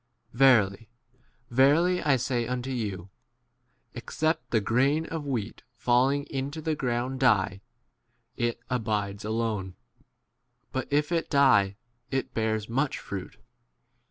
[0.33, 0.89] Verily,
[1.51, 3.11] verily, I say unto you,
[3.93, 7.61] Except the grain of wheat falling into the ground die,
[8.35, 9.75] it abides alone;
[10.71, 11.75] but if it die,
[12.09, 13.37] it 25 bears much fruit.